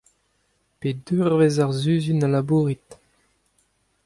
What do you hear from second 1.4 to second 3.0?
ar sizhun a labourit?